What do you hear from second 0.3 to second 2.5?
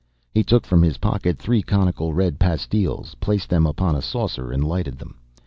He took from his pocket three conical red